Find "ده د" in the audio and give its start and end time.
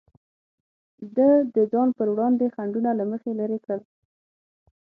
1.15-1.57